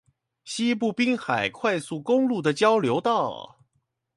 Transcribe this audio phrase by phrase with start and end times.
[0.45, 3.59] 西部濱海快速公路的交流道